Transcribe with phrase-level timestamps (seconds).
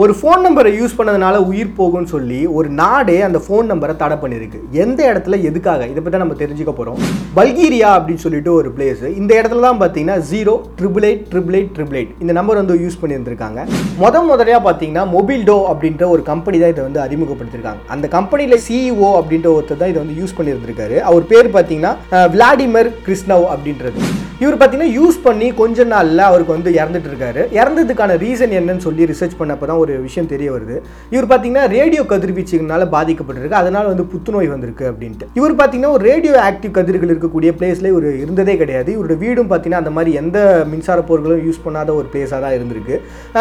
[0.00, 4.58] ஒரு ஃபோன் நம்பரை யூஸ் பண்ணதுனால உயிர் போகும்னு சொல்லி ஒரு நாடே அந்த ஃபோன் நம்பரை தடை பண்ணியிருக்கு
[4.82, 5.86] எந்த இடத்துல எதுக்காக?
[5.92, 6.98] இதை பற்றி நம்ம தெரிஞ்சுக்க போகிறோம்
[7.38, 11.98] பல்கீரியா அப்படின்னு சொல்லிட்டு ஒரு பிளேஸ் இந்த இடத்துல தான் பார்த்தீங்கன்னா zero triple eight triple eight triple
[12.00, 13.64] eight இந்த நம்பர் வந்து யூஸ் பண்ணியிருந்திருக்காங்க.
[14.02, 19.10] முத முதலையாக பார்த்தீங்கன்னா மொபைல் டோ அப்படின்ற ஒரு கம்பெனி தான் இதை வந்து அறிமுகப்படுத்திருக்காங்க அந்த கம்பெனியில் சிஇஓ
[19.22, 20.98] அப்படின்ற ஒருத்தர் தான் இதை வந்து யூஸ் பண்ணியிருந்திருக்காரு.
[21.10, 21.94] அவர் பேர் பார்த்தீங்கன்னா
[22.36, 24.00] விளாடிமிர் கிருஷ்ணவ் அப்படின்றது.
[24.42, 27.40] இவர் பார்த்தீங்கன்னா யூஸ் பண்ணி கொஞ்ச நாளில் அவருக்கு வந்து இறந்துட்டு இருக்காரு.
[27.60, 30.76] இறந்ததுக்கான ரீசன் என்னன்னு சொல்லி ரிசர்ச் பண்ணப்போ தான் ஒரு விஷயம் தெரிய வருது.
[31.14, 33.56] இவர் பார்த்தீங்கன்னா ரேடியோ கதிர்வீச்சுனால பாதிக்கப்பட்டிருக்கு.
[33.62, 35.26] அதனால வந்து புத்துநோய் வந்திருக்கு அப்படின்ட்டு.
[35.38, 38.92] இவர் பார்த்தீங்கன்னா ஒரு ரேடியோ ஆக்டிவ் கதிர்கள் இருக்கக்கூடிய பிளேஸில் இவர் இருந்ததே கிடையாது.
[38.96, 40.38] இவரோட வீடும் பார்த்தீங்கன்னா அந்த மாதிரி எந்த
[40.74, 42.94] மின்சார பொருட்களும் யூஸ் பண்ணாத ஒரு பிளேஸாக தான் இருந்திருக்கு.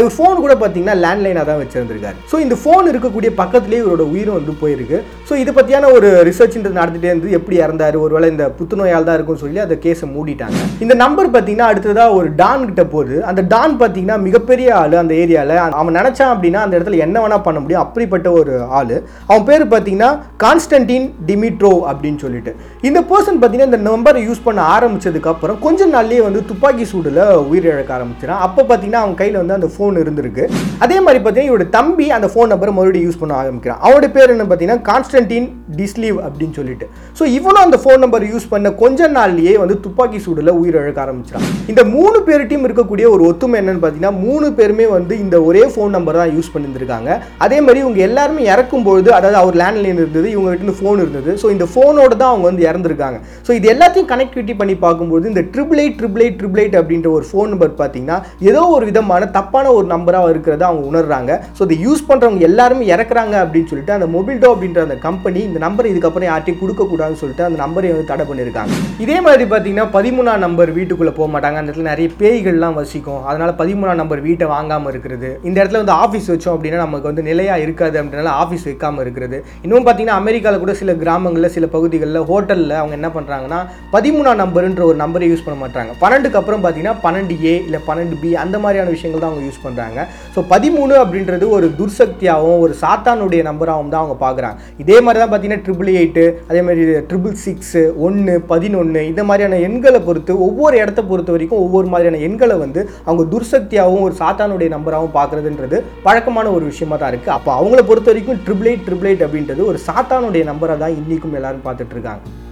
[0.00, 2.18] இவர் ஃபோன் கூட பார்த்தீங்கன்னா லேண்ட்லைனாக தான் வச்சிருந்திருக்காரு.
[2.32, 5.00] ஸோ இந்த ஃபோன் இருக்கக்கூடிய பக்கத்துலேயே இவரோட உயிரும் வந்து போயிருக்கு.
[5.30, 7.96] ஸோ இதை பற்றியான ஒரு ரிசர்ச் நடந்துகிட்டே இருந்து எப்படி இறந்தாரு?
[8.08, 10.60] ஒருவேளை இந்த புத்துநோயால் தான் இருக்கும்னு சொல்லி அந்த கேஸை மூடிட்டாங்க.
[10.84, 13.16] இந்த நம்பர் பார்த்தீங்கன்னா அடுத்ததாக ஒரு டான் கிட்ட போகுது.
[13.30, 17.58] அந்த டான் பார்த்தீங்கன்னா மிகப்பெரிய ஆள் அந்த ஏரியாவில் அவன் நினச்சான் அப்படின்னா அந்த இடத்துல என்ன வேணால் பண்ண
[17.62, 17.82] முடியும்.
[17.84, 18.94] அப்படிப்பட்ட ஒரு ஆள்.
[19.30, 20.10] அவன் பேர் பார்த்தீங்கன்னா
[20.44, 22.52] கான்ஸ்டன்டின் டிமிட்ரோ அப்படின்னு சொல்லிட்டு.
[22.88, 28.40] இந்த பர்சன் பார்த்தீங்கன்னா இந்த நம்பரை யூஸ் பண்ண ஆரம்பித்ததுக்கப்புறம் கொஞ்ச நாள்லேயே வந்து துப்பாக்கி சூடில் உயிரிழக்க ஆரம்பிச்சிடான்
[28.46, 30.46] அப்போ பார்த்தீங்கன்னா அவன் கையில் வந்து அந்த ஃபோன் இருந்திருக்கு.
[30.86, 33.80] அதே மாதிரி பார்த்தீங்கன்னா இவரோட தம்பி அந்த ஃபோன் நம்பரை மறுபடியும் யூஸ் பண்ண ஆரம்பிக்கிறான்.
[33.84, 35.50] அவனோட பேர் என்ன பார்த்தீங்கன்னா கான்ஸ்டன்டின்
[35.82, 36.88] டிஸ்லீவ் அப்படின்னு சொல்லிட்டு.
[37.20, 41.46] ஸோ இவனும் அந்த ஃபோன் நம்பர் யூஸ் பண்ண கொஞ்ச நாள்லேயே வந்து துப்பாக்கி சூடில் உயிர் உயிரிழக்க ஆரம்பிச்சிட்டான்
[41.72, 46.18] இந்த மூணு பேர்ட்டையும் இருக்கக்கூடிய ஒரு ஒத்துமை என்னன்னு பார்த்தீங்கன்னா மூணு பேருமே வந்து இந்த ஒரே ஃபோன் நம்பர்
[46.20, 47.10] தான் யூஸ் பண்ணியிருந்திருக்காங்க
[47.44, 51.30] அதே மாதிரி இவங்க எல்லாருமே இறக்கும்பொழுது அதாவது அவர் லேண்ட்லைன் இருந்தது இவங்க கிட்ட ஃபோன் இருந்தது.
[51.42, 53.18] ஸோ இந்த ஃபோனோட தான் அவங்க வந்து இறந்துருக்காங்க.
[53.46, 57.26] ஸோ இது எல்லாத்தையும் கனெக்டிவிட்டி பண்ணி பார்க்கும்போது இந்த triple eight triple eight triple eight அப்படின்ற ஒரு
[57.30, 58.18] ஃபோன் நம்பர் பார்த்தீங்கன்னா
[58.50, 61.30] ஏதோ ஒரு விதமான தப்பான ஒரு நம்பராக இருக்கிறத அவங்க உணர்றாங்க.
[61.56, 65.90] ஸோ இதை யூஸ் பண்ணுறவங்க எல்லாருமே இறக்குறாங்க அப்படின்னு சொல்லிட்டு அந்த மொபைல்டோ அப்படின்ற அந்த கம்பெனி இந்த நம்பர்
[65.92, 68.72] இதுக்கப்புறம் யார்ட்டையும் கொடுக்கக்கூடாதுன்னு சொல்லிட்டு அந்த நம்பரை வந்து தடை பண்ணியிருக்காங்க
[69.04, 71.56] இதே மாதிரி பார்த்தீங்கன்னா பதிமூணாம் நம்பர் வீட்டுக்குள்ளே போக மாட்டாங்க.
[71.60, 73.20] அந்த இடத்துல நிறைய பேய்கள்லாம் வசிக்கும்.
[73.30, 75.30] அதனால் பதிமூணாம் நம்பர் வீட்டை வாங்காமல் இருக்கிறது.
[75.48, 79.38] இந்த இடத்துல வந்து ஆஃபீஸ் வச்சோம் அப்படின்னா நமக்கு வந்து நிலையாக இருக்காது அப்படின்னால ஆஃபீஸ் வைக்காமல் இருக்கிறது.
[79.64, 83.60] இன்னும் பார்த்தீங்கன்னா அமெரிக்காவில் கூட சில கிராமங்களில் சில பகுதிகளில் ஹோட்டலில் அவங்க என்ன பண்ணுறாங்கன்னா
[83.94, 85.92] பதிமூணாம் நம்பருன்ற ஒரு நம்பரை யூஸ் பண்ண மாட்டாங்க.
[86.02, 90.06] பன்னெண்டுக்கு அப்புறம் பார்த்தீங்கன்னா பன்னெண்டு ஏ இல்லை பன்னெண்டு பி அந்த மாதிரியான விஷயங்கள் தான் அவங்க யூஸ் பண்ணுறாங்க
[90.34, 94.56] ஸோ பதிமூணு அப்படின்றது ஒரு துர்சக்தியாகவும் ஒரு சாத்தானுடைய நம்பராகவும் தான் அவங்க பார்க்குறாங்க.
[94.82, 100.00] இதே மாதிரி தான் பார்த்தீங்கன்னா ட்ரிபிள் எயிட்டு அதே மாதிரி ட்ரிபிள் சிக்ஸு ஒன்று பதினொன்று இந்த மாதிரியான எண்களை
[100.08, 105.78] பொறுத்து ஒவ்வொரு இடத்த பொறுத்த வரைக்கும் ஒவ்வொரு மாதிரியான எண்களை வந்து அவங்க துர்சக்தியாகவும் ஒரு சாத்தானுடைய நம்பராகவும் பார்க்குறதுன்றது
[106.02, 109.80] பழக்கமான ஒரு விஷயமா தான் இருக்குது அப்போ அவங்கள பொறுத்த வரைக்கும் ட்ரிபிள் எயிட் ட்ரிபிள் எயிட் அப்படின்றது ஒரு
[109.86, 112.49] சாத்தானுடைய நம்பராக தான் இன்றைக்கும் எல்லாரும் பார்த்துட்ருக்காங்க